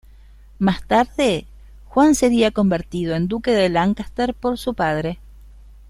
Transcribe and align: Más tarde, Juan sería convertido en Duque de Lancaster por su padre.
Más 0.57 0.83
tarde, 0.87 1.45
Juan 1.85 2.15
sería 2.15 2.49
convertido 2.49 3.13
en 3.13 3.27
Duque 3.27 3.51
de 3.51 3.69
Lancaster 3.69 4.33
por 4.33 4.57
su 4.57 4.73
padre. 4.73 5.19